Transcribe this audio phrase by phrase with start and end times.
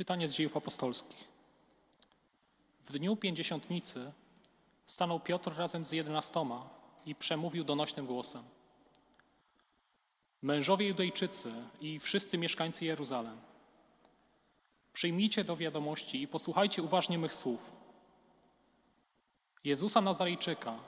[0.00, 1.28] Czytanie z dziejów apostolskich.
[2.86, 4.12] W dniu pięćdziesiątnicy
[4.86, 6.68] stanął Piotr razem z jedenastoma
[7.06, 8.42] i przemówił donośnym głosem.
[10.42, 13.40] Mężowie Judejczycy i wszyscy mieszkańcy Jeruzalem,
[14.92, 17.60] przyjmijcie do wiadomości i posłuchajcie uważnie mych słów.
[19.64, 20.78] Jezusa Nazarejczyka,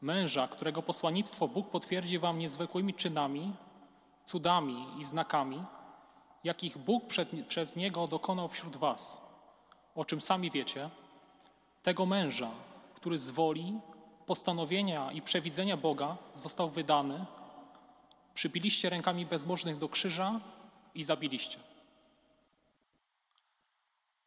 [0.00, 3.52] męża, którego posłannictwo Bóg potwierdzi wam niezwykłymi czynami,
[4.24, 5.64] cudami i znakami,
[6.44, 9.22] jakich Bóg przed, przez niego dokonał wśród was,
[9.94, 10.90] o czym sami wiecie,
[11.82, 12.50] tego męża,
[12.94, 13.80] który z woli,
[14.26, 17.24] postanowienia i przewidzenia Boga został wydany,
[18.34, 20.40] przybiliście rękami bezbożnych do krzyża
[20.94, 21.58] i zabiliście.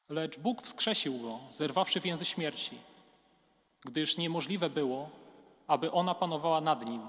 [0.09, 2.77] Lecz Bóg wskrzesił go, zerwawszy więzy śmierci,
[3.81, 5.09] gdyż niemożliwe było,
[5.67, 7.02] aby ona panowała nad nim,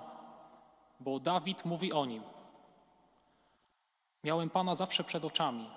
[1.01, 2.23] bo Dawid mówi o nim–
[4.25, 5.71] Miałem Pana zawsze przed oczami,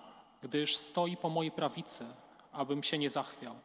[0.44, 2.06] gdyż stoi po mojej prawicy,
[2.52, 3.56] abym się nie zachwiał.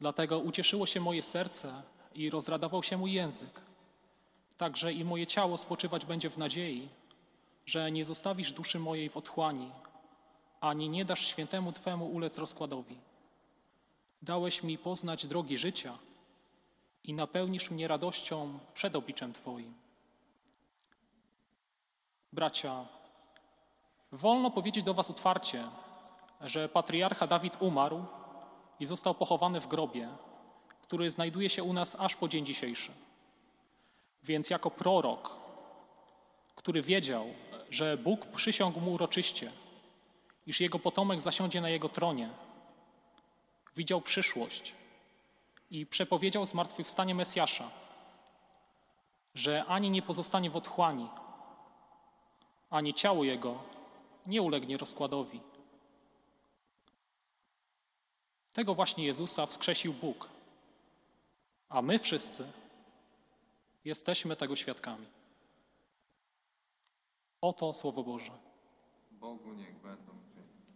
[0.00, 1.82] Dlatego ucieszyło się moje serce
[2.14, 3.60] i rozradował się mój język.
[4.56, 6.88] Także i moje ciało spoczywać będzie w nadziei,
[7.66, 9.70] że nie zostawisz duszy mojej w otchłani,
[10.60, 12.96] ani nie dasz świętemu Twemu ulec rozkładowi.
[14.22, 15.98] Dałeś mi poznać drogi życia
[17.04, 19.74] i napełnisz mnie radością przed obliczem Twoim.
[22.32, 22.86] Bracia,
[24.16, 25.64] Wolno powiedzieć do Was otwarcie,
[26.40, 28.04] że patriarcha Dawid umarł
[28.80, 30.08] i został pochowany w grobie,
[30.82, 32.92] który znajduje się u nas aż po dzień dzisiejszy.
[34.24, 35.36] Więc jako prorok,
[36.54, 37.26] który wiedział,
[37.70, 39.52] że Bóg przysiągł mu uroczyście,
[40.46, 42.30] iż jego potomek zasiądzie na jego tronie,
[43.76, 44.74] widział przyszłość
[45.70, 47.70] i przepowiedział zmartwychwstanie Mesjasza,
[49.34, 51.08] że ani nie pozostanie w otchłani,
[52.70, 53.75] ani ciało jego
[54.26, 55.40] nie ulegnie rozkładowi.
[58.52, 60.28] Tego właśnie Jezusa wskrzesił Bóg,
[61.68, 62.52] a my wszyscy
[63.84, 65.06] jesteśmy tego świadkami.
[67.40, 68.32] Oto Słowo Boże.
[69.10, 70.66] Bogu niech będą dzięki.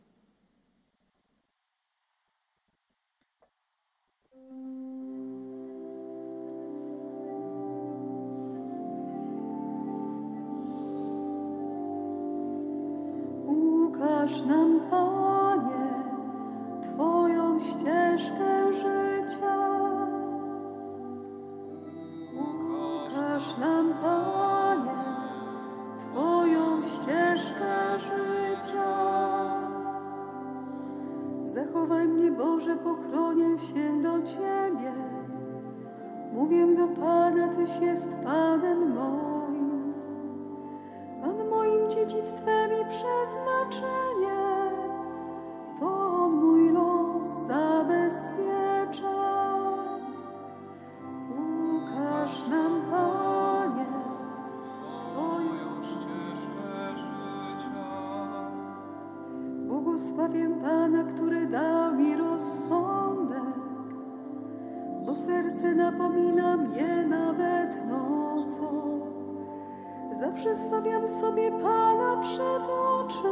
[70.61, 72.63] Stawiam sobie Pana przed
[72.99, 73.29] oczy.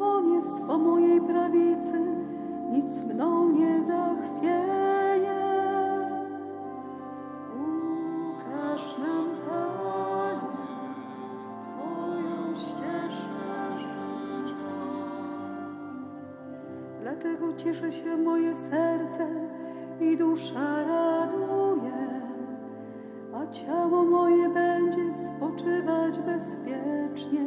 [0.00, 2.00] On jest po mojej prawicy,
[2.70, 5.44] nic mną nie zachwieje.
[8.30, 10.64] Ukaż nam, Panie,
[11.76, 14.74] Twoją ścieżkę życia.
[17.02, 19.28] Dlatego cieszy się moje serce
[20.00, 21.63] i dusza raduje,
[23.54, 27.46] ciało moje będzie spoczywać bezpiecznie,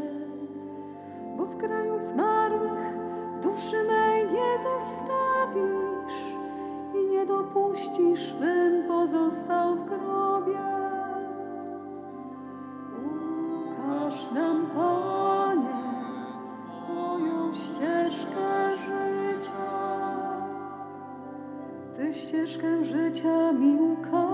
[1.37, 2.97] bo w kraju zmarłych
[3.43, 6.23] duszy mej nie zostawisz
[6.95, 10.59] i nie dopuścisz, bym pozostał w grobie.
[13.65, 15.83] Ukaż nam, Panie,
[16.83, 19.77] Twoją ścieżkę życia.
[21.95, 24.26] Ty ścieżkę życia mi ukażesz,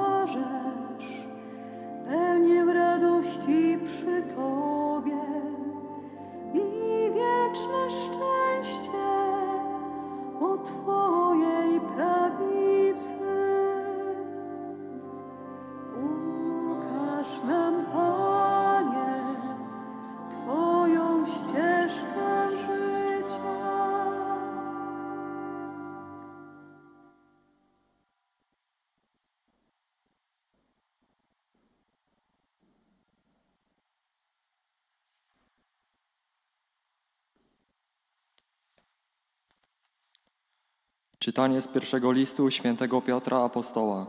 [41.23, 44.05] Czytanie z pierwszego listu świętego Piotra Apostoła.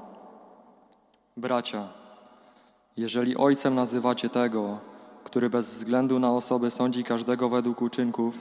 [1.36, 1.88] Bracia,
[2.96, 4.78] jeżeli ojcem nazywacie tego,
[5.24, 8.38] który bez względu na osobę sądzi każdego według uczynków,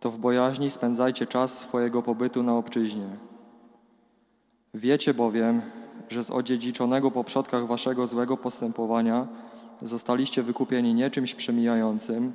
[0.00, 3.08] to w bojaźni spędzajcie czas swojego pobytu na obczyźnie.
[4.74, 5.62] Wiecie bowiem,
[6.08, 9.26] że z odziedziczonego po przodkach waszego złego postępowania
[9.82, 12.32] zostaliście wykupieni nie czymś przemijającym,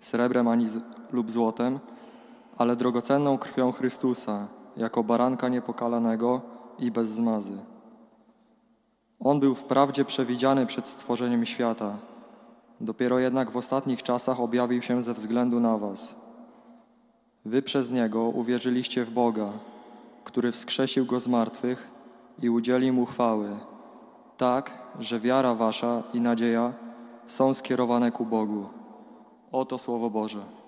[0.00, 0.66] srebrem ani
[1.12, 1.78] lub złotem,
[2.58, 6.40] ale drogocenną krwią Chrystusa, jako baranka niepokalanego
[6.78, 7.58] i bez zmazy.
[9.20, 11.96] On był wprawdzie przewidziany przed stworzeniem świata,
[12.80, 16.14] dopiero jednak w ostatnich czasach objawił się ze względu na Was.
[17.44, 19.52] Wy przez Niego uwierzyliście w Boga,
[20.24, 21.90] który wskrzesił Go z martwych
[22.42, 23.56] i udzieli Mu chwały,
[24.36, 24.70] tak,
[25.00, 26.72] że wiara Wasza i nadzieja
[27.26, 28.66] są skierowane ku Bogu.
[29.52, 30.61] Oto Słowo Boże.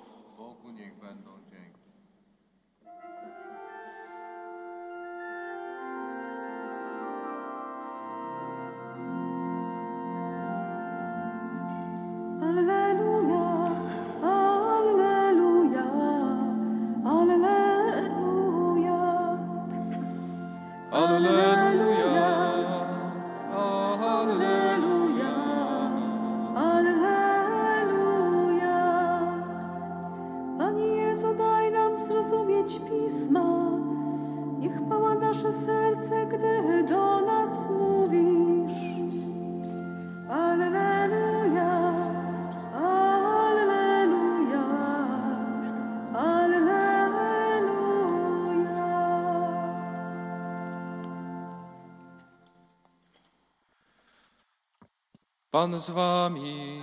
[55.55, 56.83] Pan z wami.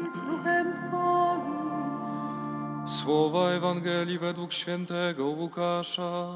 [0.00, 2.88] I z duchem Twoim.
[2.88, 6.28] Słowa Ewangelii według świętego Łukasza.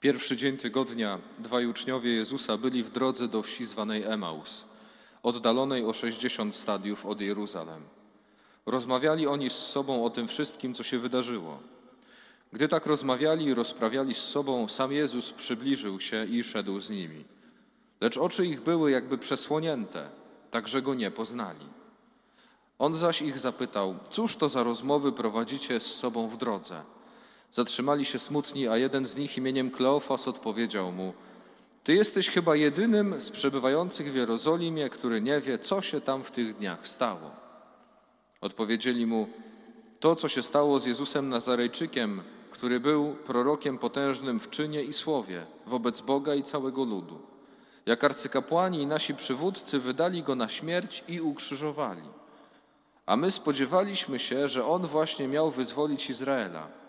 [0.00, 4.64] Pierwszy dzień tygodnia dwaj uczniowie Jezusa byli w drodze do wsi zwanej Emaus,
[5.22, 7.82] oddalonej o 60 stadiów od Jeruzalem.
[8.66, 11.58] Rozmawiali oni z sobą o tym wszystkim, co się wydarzyło.
[12.52, 17.24] Gdy tak rozmawiali i rozprawiali z sobą, sam Jezus przybliżył się i szedł z nimi.
[18.00, 20.08] Lecz oczy ich były jakby przesłonięte,
[20.50, 21.66] tak że go nie poznali.
[22.78, 26.82] On zaś ich zapytał: Cóż to za rozmowy prowadzicie z sobą w drodze?
[27.52, 31.14] Zatrzymali się smutni, a jeden z nich imieniem Kleofas odpowiedział mu:
[31.84, 36.30] Ty jesteś chyba jedynym z przebywających w Jerozolimie, który nie wie, co się tam w
[36.30, 37.30] tych dniach stało.
[38.40, 39.28] Odpowiedzieli mu:
[40.00, 45.46] To, co się stało z Jezusem Nazarejczykiem, który był prorokiem potężnym w czynie i słowie
[45.66, 47.20] wobec Boga i całego ludu.
[47.86, 52.02] Jak arcykapłani i nasi przywódcy wydali go na śmierć i ukrzyżowali.
[53.06, 56.79] A my spodziewaliśmy się, że on właśnie miał wyzwolić Izraela.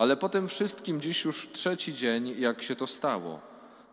[0.00, 3.40] Ale potem wszystkim dziś już trzeci dzień, jak się to stało.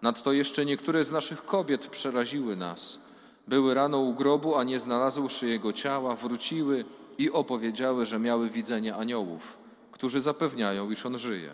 [0.02, 3.00] Nadto jeszcze niektóre z naszych kobiet przeraziły nas.
[3.48, 6.86] Były rano u grobu, a nie znalazłszy jego ciała, wróciły
[7.18, 9.58] i opowiedziały, że miały widzenie aniołów,
[9.92, 11.52] którzy zapewniają, iż on żyje.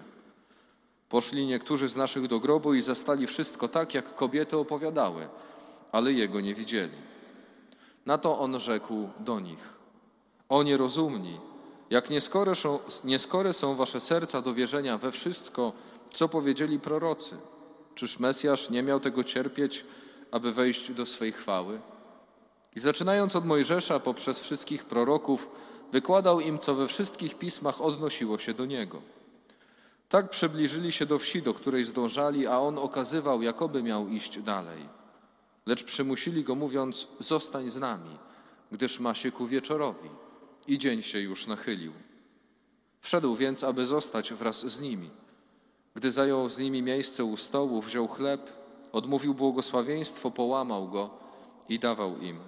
[1.10, 5.28] Poszli niektórzy z naszych do grobu i zastali wszystko tak, jak kobiety opowiadały,
[5.92, 6.98] ale jego nie widzieli.
[8.06, 9.74] Na to on rzekł do nich:
[10.50, 11.40] O nierozumni,
[11.94, 15.74] jak nieskore są, nieskore są wasze serca do wierzenia we wszystko,
[16.14, 17.38] co powiedzieli prorocy.
[17.96, 19.86] Czyż Mesjasz nie miał tego cierpieć,
[20.32, 21.80] aby wejść do swej chwały?
[22.76, 25.50] I zaczynając od Mojżesza poprzez wszystkich proroków,
[25.92, 29.02] wykładał im, co we wszystkich pismach odnosiło się do niego.
[30.10, 34.90] Tak przybliżyli się do wsi, do której zdążali, a on okazywał, jakoby miał iść dalej.
[35.66, 38.18] Lecz przymusili go, mówiąc: Zostań z nami,
[38.72, 40.24] gdyż ma się ku wieczorowi
[40.68, 41.94] i dzień się już nachylił.
[43.00, 45.10] Wszedł więc, aby zostać wraz z nimi.
[45.96, 48.52] Gdy zajął z nimi miejsce u stołu, wziął chleb,
[48.92, 51.10] odmówił błogosławieństwo, połamał go
[51.70, 52.40] i dawał im.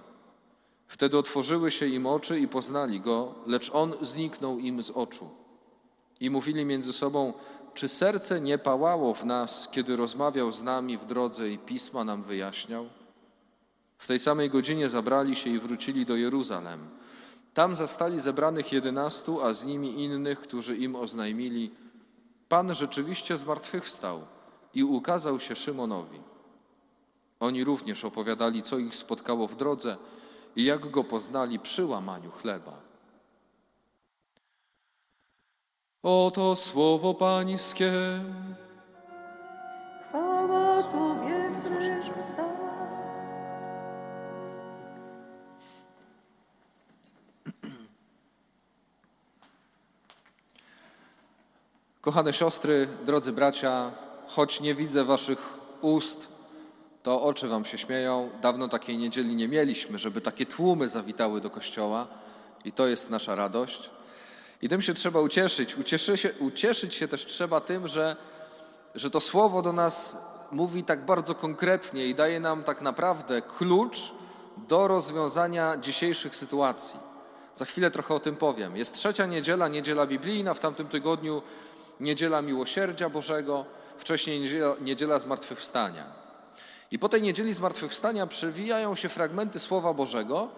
[0.87, 5.29] Wtedy otworzyły się im oczy i poznali go, lecz on zniknął im z oczu.
[6.19, 7.33] I mówili między sobą,
[7.73, 12.23] czy serce nie pałało w nas, kiedy rozmawiał z nami w drodze i pisma nam
[12.23, 12.85] wyjaśniał?
[13.97, 16.89] W tej samej godzinie zabrali się i wrócili do Jeruzalem.
[17.55, 21.71] Tam zastali zebranych jedenastu, a z nimi innych, którzy im oznajmili:
[22.49, 24.21] Pan rzeczywiście zmartwychwstał
[24.73, 26.19] i ukazał się Szymonowi.
[27.39, 29.97] Oni również opowiadali, co ich spotkało w drodze
[30.55, 32.73] i jak go poznali przy łamaniu chleba.
[36.03, 37.91] Oto słowo Pańskie.
[40.09, 41.34] Chwała Tobie,
[52.05, 53.91] Kochane siostry, drodzy bracia,
[54.27, 55.39] choć nie widzę waszych
[55.81, 56.27] ust,
[57.03, 58.29] to oczy wam się śmieją.
[58.41, 62.07] Dawno takiej niedzieli nie mieliśmy, żeby takie tłumy zawitały do kościoła
[62.65, 63.89] i to jest nasza radość.
[64.61, 65.77] I tym się trzeba ucieszyć.
[65.77, 68.15] Ucieszy się, ucieszyć się też trzeba tym, że,
[68.95, 70.17] że to słowo do nas
[70.51, 74.11] mówi tak bardzo konkretnie i daje nam tak naprawdę klucz
[74.67, 76.99] do rozwiązania dzisiejszych sytuacji.
[77.55, 78.77] Za chwilę trochę o tym powiem.
[78.77, 81.41] Jest trzecia niedziela, niedziela biblijna, w tamtym tygodniu
[81.99, 83.65] niedziela miłosierdzia Bożego,
[83.97, 86.05] wcześniej niedziela, niedziela zmartwychwstania.
[86.91, 90.49] I po tej niedzieli zmartwychwstania przewijają się fragmenty Słowa Bożego,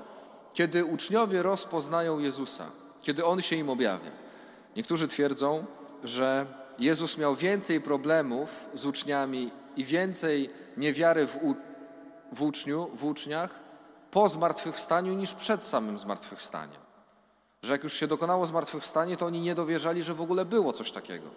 [0.54, 4.12] kiedy uczniowie rozpoznają Jezusa, kiedy On się im objawia.
[4.76, 5.66] Niektórzy twierdzą,
[6.04, 6.46] że
[6.80, 11.56] Jezus miał więcej problemów z uczniami i więcej niewiary w, u,
[12.32, 13.60] w, uczniu, w uczniach
[14.12, 16.87] po zmartwychwstaniu niż przed samym zmartwychwstaniem.
[17.62, 20.92] Że jak już się dokonało zmartwychwstanie, to oni nie dowierzali, że w ogóle było coś
[20.92, 21.30] takiego.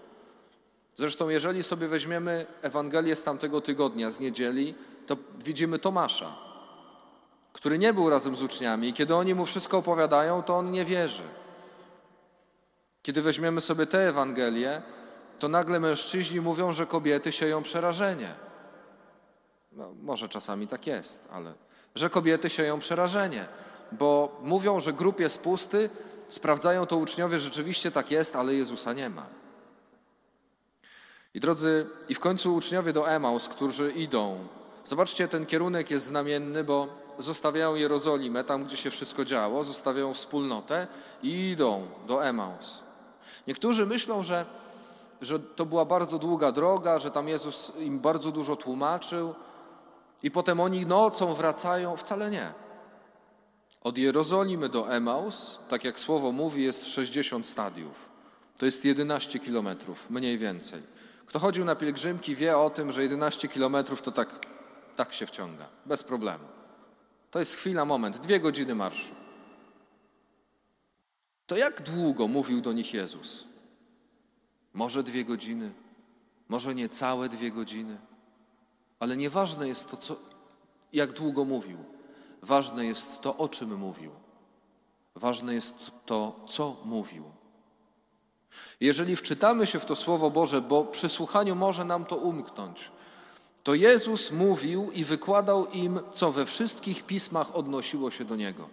[0.96, 4.74] Zresztą, jeżeli sobie weźmiemy Ewangelię z tamtego tygodnia, z niedzieli,
[5.06, 6.34] to widzimy Tomasza,
[7.52, 10.84] który nie był razem z uczniami i kiedy oni mu wszystko opowiadają, to on nie
[10.84, 11.22] wierzy.
[13.02, 14.82] Kiedy weźmiemy sobie tę Ewangelię,
[15.38, 18.34] to nagle mężczyźni mówią, że kobiety sieją przerażenie.
[19.72, 21.54] No, może czasami tak jest, ale
[21.94, 23.46] że kobiety sieją przerażenie,
[23.92, 25.90] bo mówią, że grób jest pusty,
[26.30, 29.26] sprawdzają to uczniowie, rzeczywiście tak jest, ale Jezusa nie ma.
[31.34, 34.46] I drodzy, i w końcu uczniowie do Emaus, którzy idą,
[34.84, 40.86] zobaczcie, ten kierunek jest znamienny, bo zostawiają Jerozolimę, tam gdzie się wszystko działo, zostawiają wspólnotę
[41.22, 42.82] i idą do Emaus.
[43.46, 44.46] Niektórzy myślą, że,
[45.20, 49.34] że to była bardzo długa droga, że tam Jezus im bardzo dużo tłumaczył
[50.22, 51.96] i potem oni nocą wracają.
[51.96, 52.52] Wcale nie.
[53.80, 58.08] Od Jerozolimy do Emaus, tak jak słowo mówi, jest 60 stadiów.
[58.58, 60.82] To jest 11 kilometrów, mniej więcej.
[61.26, 64.46] Kto chodził na pielgrzymki, wie o tym, że 11 kilometrów to tak,
[64.96, 66.44] tak się wciąga, bez problemu.
[67.30, 69.14] To jest chwila, moment, dwie godziny marszu.
[71.46, 73.44] To jak długo mówił do nich Jezus?
[74.72, 75.72] Może dwie godziny,
[76.48, 77.98] może niecałe dwie godziny,
[78.98, 80.16] ale nieważne jest to, co,
[80.92, 81.99] jak długo mówił.
[82.42, 84.10] Ważne jest to, o czym mówił.
[85.14, 85.74] Ważne jest
[86.06, 87.24] to, co mówił.
[88.80, 92.90] Jeżeli wczytamy się w to Słowo Boże, bo przy słuchaniu może nam to umknąć,
[93.62, 98.68] to Jezus mówił i wykładał im, co we wszystkich pismach odnosiło się do Niego.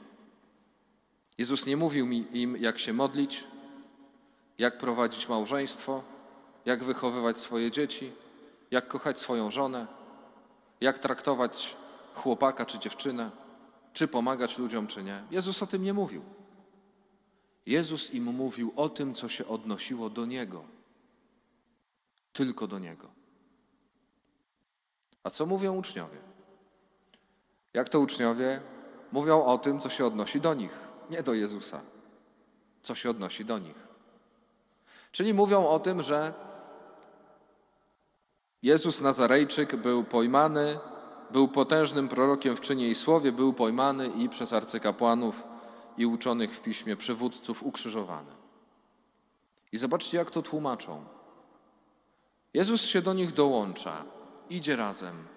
[1.38, 3.44] Jezus nie mówił im, jak się modlić,
[4.58, 6.04] jak prowadzić małżeństwo,
[6.66, 8.12] jak wychowywać swoje dzieci,
[8.72, 9.88] jak kochać swoją żonę,
[10.82, 11.76] jak traktować
[12.16, 13.32] chłopaka czy dziewczynę,
[13.98, 15.24] czy pomagać ludziom, czy nie.
[15.32, 16.24] Jezus o tym nie mówił.
[17.66, 20.64] Jezus im mówił o tym, co się odnosiło do Niego.
[22.34, 23.10] Tylko do Niego.
[25.24, 26.18] A co mówią uczniowie?
[27.74, 28.62] Jak to uczniowie
[29.12, 31.82] mówią o tym, co się odnosi do nich, nie do Jezusa,
[32.84, 33.88] co się odnosi do nich.
[35.12, 36.34] Czyli mówią o tym, że
[38.62, 40.80] Jezus Nazarejczyk był pojmany,
[41.32, 45.44] był potężnym prorokiem w czynie i słowie, był pojmany i przez arcykapłanów
[45.98, 48.32] i uczonych w piśmie przywódców ukrzyżowany.
[49.72, 51.06] I zobaczcie, jak to tłumaczą.
[52.54, 54.04] Jezus się do nich dołącza,
[54.50, 55.28] idzie razem.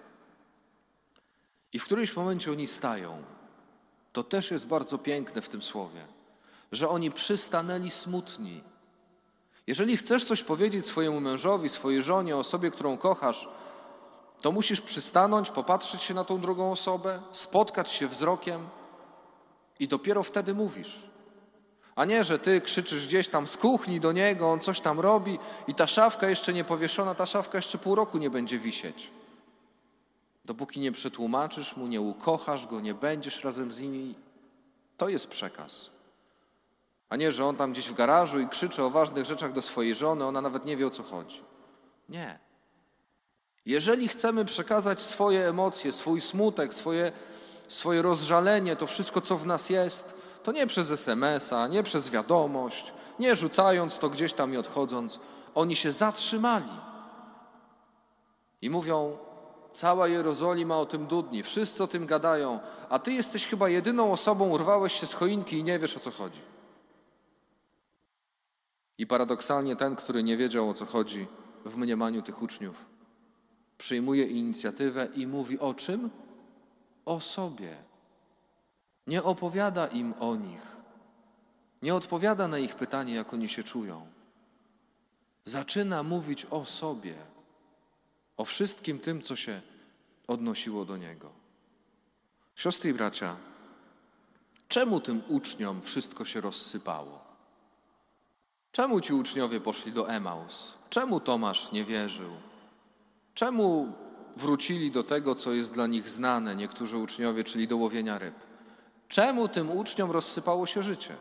[1.73, 3.23] I w którymś momencie oni stają.
[4.13, 6.05] To też jest bardzo piękne w tym słowie,
[6.71, 8.63] że oni przystanęli smutni.
[9.67, 13.49] Jeżeli chcesz coś powiedzieć swojemu mężowi, swojej żonie, osobie, którą kochasz,
[14.41, 18.67] to musisz przystanąć, popatrzeć się na tą drugą osobę, spotkać się wzrokiem
[19.79, 21.11] i dopiero wtedy mówisz.
[21.95, 25.39] A nie, że ty krzyczysz gdzieś tam z kuchni do niego, on coś tam robi
[25.67, 29.11] i ta szafka jeszcze nie powieszona, ta szafka jeszcze pół roku nie będzie wisieć.
[30.45, 34.15] Dopóki nie przetłumaczysz mu, nie ukochasz go, nie będziesz razem z nimi,
[34.97, 35.89] to jest przekaz.
[37.09, 39.95] A nie, że on tam gdzieś w garażu i krzyczy o ważnych rzeczach do swojej
[39.95, 41.41] żony, ona nawet nie wie o co chodzi.
[42.09, 42.50] Nie.
[43.65, 47.11] Jeżeli chcemy przekazać swoje emocje, swój smutek, swoje,
[47.67, 50.13] swoje rozżalenie, to wszystko, co w nas jest,
[50.43, 55.19] to nie przez SMS-a, nie przez wiadomość, nie rzucając to gdzieś tam i odchodząc.
[55.55, 56.71] Oni się zatrzymali
[58.61, 59.17] i mówią:
[59.73, 64.49] Cała Jerozolima o tym dudni, wszyscy o tym gadają, a ty jesteś chyba jedyną osobą,
[64.49, 66.41] urwałeś się z choinki i nie wiesz o co chodzi.
[68.97, 71.27] I paradoksalnie ten, który nie wiedział o co chodzi
[71.65, 72.90] w mniemaniu tych uczniów,
[73.81, 76.09] przyjmuje inicjatywę i mówi o czym?
[77.05, 77.77] O sobie.
[79.07, 80.77] Nie opowiada im o nich.
[81.81, 84.07] Nie odpowiada na ich pytanie, jak oni się czują.
[85.45, 87.15] Zaczyna mówić o sobie,
[88.37, 89.61] o wszystkim tym, co się
[90.27, 91.31] odnosiło do niego.
[92.55, 93.35] Siostry i bracia,
[94.67, 97.19] czemu tym uczniom wszystko się rozsypało?
[98.71, 100.73] Czemu ci uczniowie poszli do Emaus?
[100.89, 102.50] Czemu Tomasz nie wierzył?
[103.41, 103.93] Czemu
[104.37, 108.35] wrócili do tego, co jest dla nich znane, niektórzy uczniowie, czyli do łowienia ryb?
[109.07, 111.15] Czemu tym uczniom rozsypało się życie?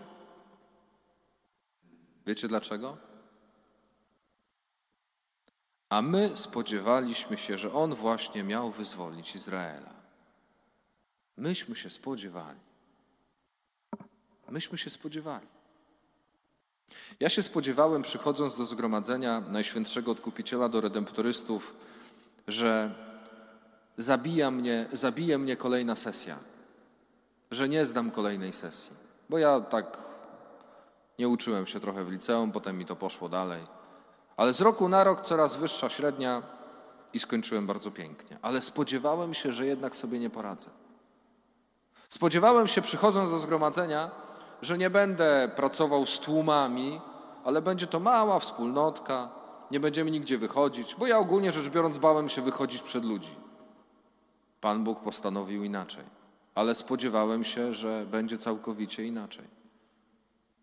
[2.26, 2.96] Wiecie dlaczego?
[5.88, 9.94] A my spodziewaliśmy się, że On właśnie miał wyzwolić Izraela.
[11.36, 12.60] Myśmy się spodziewali.
[14.48, 15.46] Myśmy się spodziewali.
[17.20, 21.76] Ja się spodziewałem, przychodząc do zgromadzenia Najświętszego Odkupiciela do redemptorystów,
[22.50, 22.90] że
[23.96, 26.36] zabija mnie, zabije mnie kolejna sesja,
[27.50, 28.92] że nie zdam kolejnej sesji.
[29.28, 29.98] Bo ja tak
[31.18, 33.62] nie uczyłem się trochę w liceum, potem mi to poszło dalej.
[34.36, 36.42] Ale z roku na rok coraz wyższa średnia
[37.12, 38.38] i skończyłem bardzo pięknie.
[38.42, 40.70] Ale spodziewałem się, że jednak sobie nie poradzę.
[42.08, 44.10] Spodziewałem się, przychodząc do zgromadzenia,
[44.62, 47.00] że nie będę pracował z tłumami,
[47.44, 49.28] ale będzie to mała wspólnotka,
[49.70, 53.36] nie będziemy nigdzie wychodzić, bo ja ogólnie rzecz biorąc bałem się wychodzić przed ludzi.
[54.60, 56.04] Pan Bóg postanowił inaczej,
[56.54, 59.60] ale spodziewałem się, że będzie całkowicie inaczej.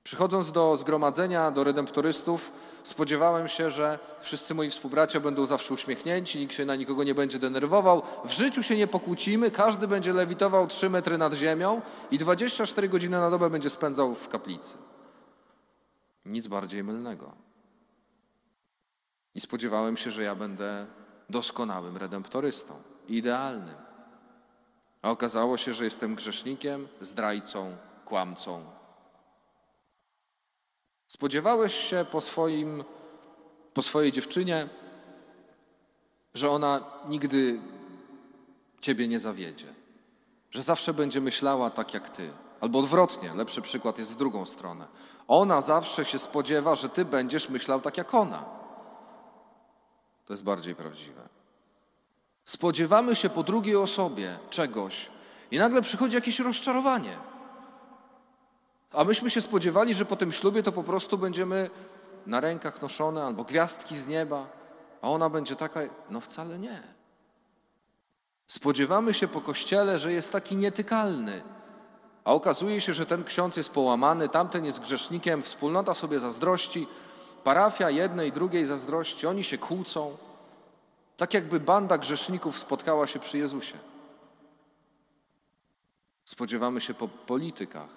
[0.04, 2.52] Przychodząc do zgromadzenia, do redemptorystów,
[2.84, 7.40] spodziewałem się, że wszyscy moi współbracia będą zawsze uśmiechnięci, nikt się na nikogo nie będzie
[7.40, 12.90] denerwował, w życiu się nie pokłócimy, każdy będzie lewitował 3 metry nad ziemią i 24
[12.90, 14.78] godziny na dobę będzie spędzał w kaplicy.
[16.26, 17.47] Nic bardziej mylnego.
[19.38, 20.86] I spodziewałem się, że ja będę
[21.30, 22.74] doskonałym redemptorystą,
[23.08, 23.76] idealnym.
[25.02, 28.66] A okazało się, że jestem grzesznikiem, zdrajcą, kłamcą,
[31.08, 32.84] Spodziewałeś się po, swoim,
[33.74, 34.70] po swojej dziewczynie,
[36.34, 37.60] że ona nigdy
[38.82, 39.74] ciebie nie zawiedzie,
[40.52, 42.30] że zawsze będzie myślała tak jak ty.
[42.62, 44.88] Albo odwrotnie, lepszy przykład jest w drugą stronę.
[45.28, 48.57] Ona zawsze się spodziewa, że ty będziesz myślał tak jak ona.
[50.28, 51.22] To jest bardziej prawdziwe.
[52.46, 55.10] Spodziewamy się po drugiej osobie czegoś
[55.52, 57.18] i nagle przychodzi jakieś rozczarowanie.
[58.94, 61.70] A myśmy się spodziewali, że po tym ślubie to po prostu będziemy
[62.26, 64.48] na rękach noszone albo gwiazdki z nieba,
[65.02, 65.80] a ona będzie taka.
[66.10, 66.84] No wcale nie.
[68.48, 71.42] Spodziewamy się po kościele, że jest taki nietykalny,
[72.24, 76.88] a okazuje się, że ten ksiądz jest połamany, tamten jest grzesznikiem, wspólnota sobie zazdrości,
[77.48, 80.18] parafia jednej, drugiej zazdrości, oni się kłócą.
[81.18, 83.78] Tak jakby banda grzeszników spotkała się przy Jezusie.
[86.26, 87.90] Spodziewamy się po politykach,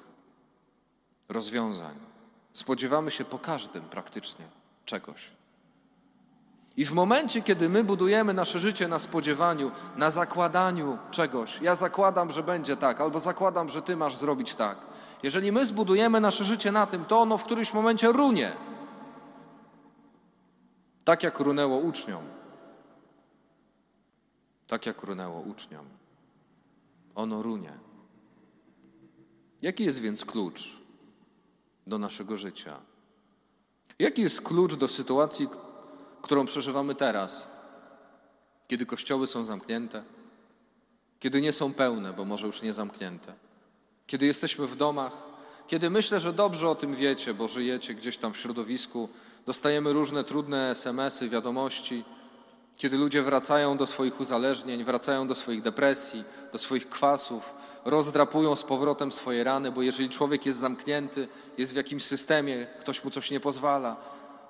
[1.29, 1.95] rozwiązań.
[2.53, 4.45] Spodziewamy się po każdym praktycznie
[4.85, 5.31] czegoś.
[6.77, 12.31] I w momencie, kiedy my budujemy nasze życie na spodziewaniu, na zakładaniu czegoś, ja zakładam,
[12.31, 14.79] że będzie tak, albo zakładam, że ty masz zrobić tak.
[15.23, 18.71] Jeżeli my zbudujemy nasze życie na tym, to ono w którymś momencie runie.
[21.11, 22.25] Tak jak runęło uczniom.
[24.67, 25.87] Tak jak runęło uczniom.
[27.15, 27.73] Ono runie.
[29.63, 30.81] Jaki jest więc klucz?
[31.87, 32.81] do naszego życia.
[33.99, 35.49] Jaki jest klucz do sytuacji,
[36.23, 37.49] którą przeżywamy teraz,
[38.69, 40.03] kiedy kościoły są zamknięte,
[41.21, 43.35] kiedy nie są pełne, bo może już nie zamknięte,
[44.07, 45.13] kiedy jesteśmy w domach,
[45.67, 49.09] kiedy myślę, że dobrze o tym wiecie, bo żyjecie gdzieś tam w środowisku,
[49.47, 52.05] dostajemy różne trudne SMS-y, wiadomości,
[52.77, 58.63] kiedy ludzie wracają do swoich uzależnień, wracają do swoich depresji, do swoich kwasów, rozdrapują z
[58.63, 63.31] powrotem swoje rany, bo jeżeli człowiek jest zamknięty, jest w jakimś systemie, ktoś mu coś
[63.31, 63.97] nie pozwala,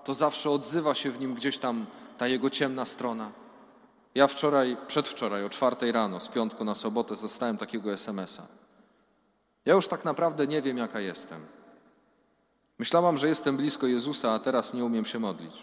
[0.04, 1.86] to zawsze odzywa się w nim gdzieś tam
[2.18, 3.30] ta jego ciemna strona.
[4.14, 8.46] Ja wczoraj, przedwczoraj o czwartej rano, z piątku na sobotę, dostałem takiego SMS-a.
[9.64, 11.46] Ja już tak naprawdę nie wiem, jaka jestem.
[12.80, 15.54] Myślałam, że jestem blisko Jezusa, a teraz nie umiem się modlić.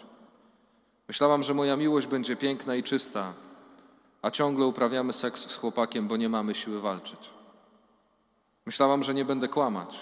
[1.08, 3.34] Myślałam, że moja miłość będzie piękna i czysta,
[4.22, 7.30] a ciągle uprawiamy seks z chłopakiem, bo nie mamy siły walczyć.
[8.66, 9.98] Myślałam, że nie będę kłamać,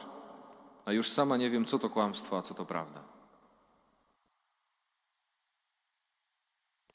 [0.85, 3.03] a już sama nie wiem, co to kłamstwo, a co to prawda.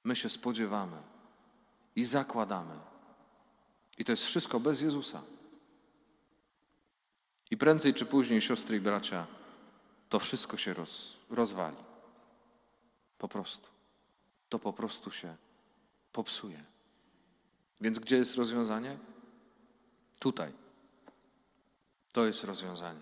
[0.03, 0.97] My się spodziewamy
[1.95, 2.75] i zakładamy.
[3.97, 5.21] I to jest wszystko bez Jezusa.
[7.51, 9.40] I prędzej czy później, siostry i bracia,
[10.11, 11.77] to wszystko się roz, rozwali.
[13.17, 13.69] Po prostu.
[14.49, 15.35] To po prostu się
[16.13, 16.63] popsuje.
[17.81, 18.97] Więc gdzie jest rozwiązanie?
[20.19, 20.51] Tutaj.
[22.13, 22.99] To jest rozwiązanie.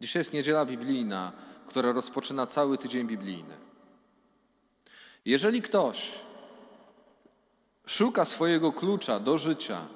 [0.00, 1.32] Dzisiaj jest niedziela biblijna,
[1.66, 3.56] która rozpoczyna cały tydzień biblijny.
[5.24, 6.12] Jeżeli ktoś
[7.86, 9.86] szuka swojego klucza do życia,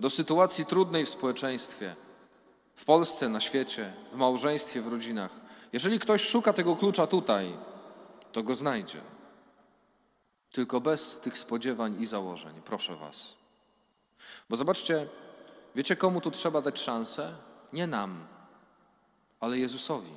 [0.00, 1.96] do sytuacji trudnej w społeczeństwie,
[2.82, 5.30] w Polsce, na świecie, w małżeństwie, w rodzinach,
[5.72, 7.56] jeżeli ktoś szuka tego klucza tutaj,
[8.32, 9.00] to go znajdzie.
[10.52, 13.34] Tylko bez tych spodziewań i założeń, proszę Was.
[14.48, 15.08] Bo zobaczcie,
[15.74, 17.34] wiecie komu tu trzeba dać szansę?
[17.72, 18.26] Nie nam,
[19.40, 20.12] ale Jezusowi.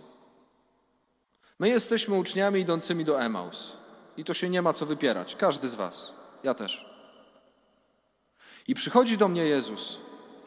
[1.60, 3.72] My jesteśmy uczniami idącymi do Emaus
[4.18, 6.90] i to się nie ma co wypierać, każdy z Was, ja też.
[8.68, 10.00] I przychodzi do mnie Jezus,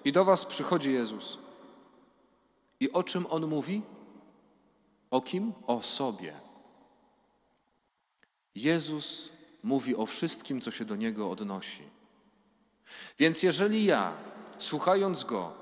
[0.04, 1.47] i do Was przychodzi Jezus.
[2.81, 3.83] I o czym On mówi?
[5.11, 5.53] O kim?
[5.67, 6.33] O sobie.
[8.55, 11.83] Jezus mówi o wszystkim, co się do Niego odnosi.
[13.19, 14.12] Więc jeżeli ja,
[14.59, 15.53] słuchając Go,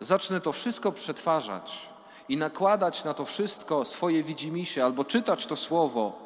[0.00, 1.88] zacznę to wszystko przetwarzać
[2.28, 6.24] i nakładać na to wszystko swoje widzimisię albo czytać to Słowo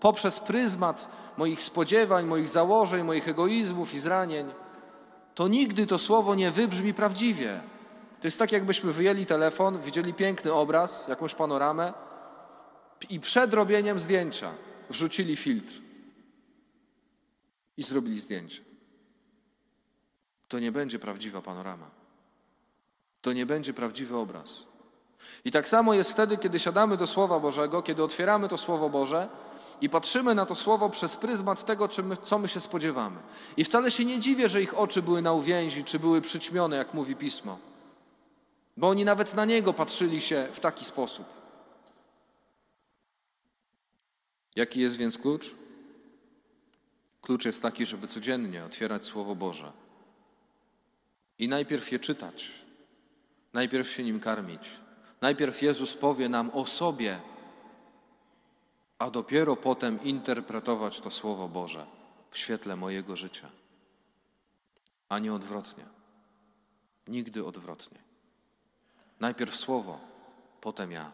[0.00, 4.46] poprzez pryzmat moich spodziewań, moich założeń, moich egoizmów i zranień,
[5.34, 7.60] to nigdy to Słowo nie wybrzmi prawdziwie.
[8.20, 11.92] To jest tak, jakbyśmy wyjęli telefon, widzieli piękny obraz, jakąś panoramę
[13.10, 14.52] i przed robieniem zdjęcia
[14.90, 15.74] wrzucili filtr
[17.76, 18.62] i zrobili zdjęcie.
[20.48, 21.90] To nie będzie prawdziwa panorama.
[23.22, 24.62] To nie będzie prawdziwy obraz.
[25.44, 29.28] I tak samo jest wtedy, kiedy siadamy do Słowa Bożego, kiedy otwieramy to Słowo Boże
[29.80, 31.88] i patrzymy na to Słowo przez pryzmat tego,
[32.22, 33.20] co my się spodziewamy.
[33.56, 36.94] I wcale się nie dziwię, że ich oczy były na uwięzi, czy były przyćmione, jak
[36.94, 37.69] mówi Pismo.
[38.80, 41.26] Bo oni nawet na Niego patrzyli się w taki sposób.
[44.56, 45.54] Jaki jest więc klucz?
[47.22, 49.72] Klucz jest taki, żeby codziennie otwierać Słowo Boże
[51.38, 52.50] i najpierw je czytać,
[53.52, 54.70] najpierw się nim karmić.
[55.20, 57.20] Najpierw Jezus powie nam o sobie,
[58.98, 61.86] a dopiero potem interpretować to Słowo Boże
[62.30, 63.50] w świetle mojego życia,
[65.08, 65.84] a nie odwrotnie.
[67.08, 68.09] Nigdy odwrotnie.
[69.20, 69.98] Najpierw Słowo,
[70.60, 71.12] potem ja.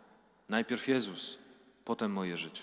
[0.49, 1.38] Najpierw Jezus,
[1.85, 2.62] potem moje życie.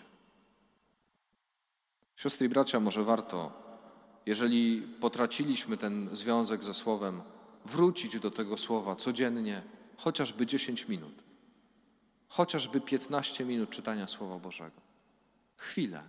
[2.15, 3.51] Siostry i bracia, może warto,
[4.25, 7.21] jeżeli potraciliśmy ten związek ze Słowem,
[7.65, 9.62] wrócić do tego Słowa codziennie,
[9.97, 11.23] chociażby 10 minut,
[12.27, 14.82] chociażby 15 minut czytania Słowa Bożego.
[15.58, 16.03] Chwilę,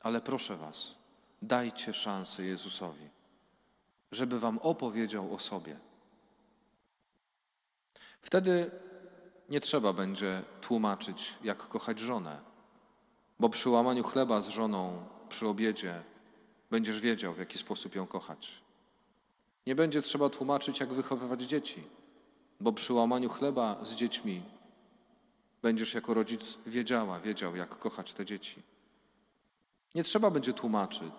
[0.00, 0.94] ale proszę Was,
[1.42, 3.08] dajcie szansę Jezusowi,
[4.12, 5.87] żeby Wam opowiedział o sobie.
[8.22, 8.70] Wtedy
[9.48, 12.40] nie trzeba będzie tłumaczyć, jak kochać żonę,
[13.40, 16.02] bo przy łamaniu chleba z żoną, przy obiedzie,
[16.70, 18.62] będziesz wiedział, w jaki sposób ją kochać.
[19.66, 21.82] Nie będzie trzeba tłumaczyć, jak wychowywać dzieci,
[22.60, 24.42] bo przy łamaniu chleba z dziećmi
[25.62, 28.62] będziesz jako rodzic wiedziała, wiedział, jak kochać te dzieci.
[29.94, 31.12] Nie trzeba będzie tłumaczyć,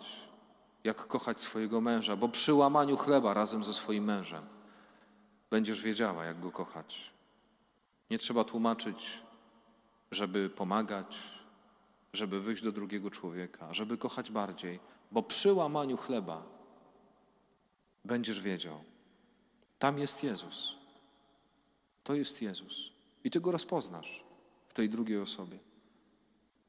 [0.83, 4.58] jak kochać swojego męża, bo przy łamaniu chleba razem ze swoim mężem
[5.49, 7.11] będziesz wiedziała, jak go kochać.
[8.09, 9.21] Nie trzeba tłumaczyć,
[10.11, 11.17] żeby pomagać,
[12.13, 14.79] żeby wyjść do drugiego człowieka, żeby kochać bardziej,
[15.11, 16.43] bo przy łamaniu chleba
[18.05, 18.83] będziesz wiedział,
[19.79, 20.75] tam jest Jezus.
[22.03, 22.89] To jest Jezus.
[23.23, 24.23] I ty go rozpoznasz
[24.67, 25.59] w tej drugiej osobie.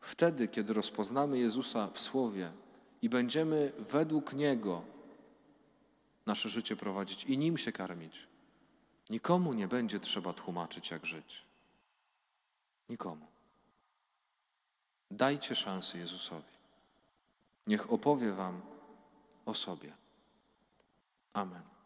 [0.01, 2.53] Wtedy, kiedy rozpoznamy Jezusa w Słowie
[3.03, 4.83] i będziemy według Niego
[6.27, 8.27] nasze życie prowadzić i Nim się karmić,
[9.11, 11.44] nikomu nie będzie trzeba tłumaczyć, jak żyć.
[12.88, 13.27] Nikomu.
[15.11, 16.53] Dajcie szansę Jezusowi.
[17.66, 18.61] Niech opowie Wam
[19.46, 19.92] o sobie.
[21.33, 21.80] Amen.